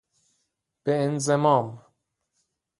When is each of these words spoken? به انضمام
به 0.83 0.95
انضمام 1.03 1.85